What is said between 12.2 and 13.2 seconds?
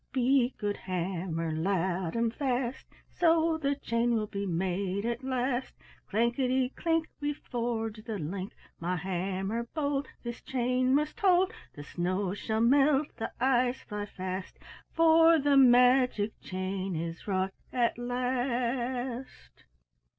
shall melt,